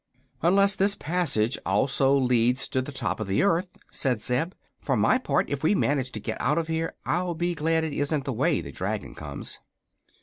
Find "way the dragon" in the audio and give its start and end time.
8.33-9.13